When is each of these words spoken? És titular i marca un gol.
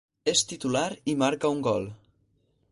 És 0.31 0.41
titular 0.51 0.85
i 1.13 1.15
marca 1.25 1.53
un 1.57 1.63
gol. 1.71 1.89